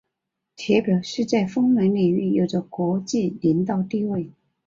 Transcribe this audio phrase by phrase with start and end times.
[0.57, 4.31] 特别是在风能领域有着国际领导地位。